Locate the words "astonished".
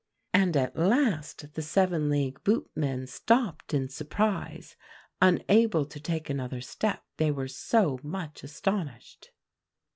8.43-9.29